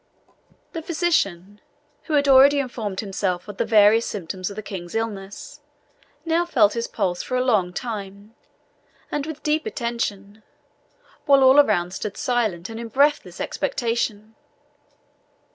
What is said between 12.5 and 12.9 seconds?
and in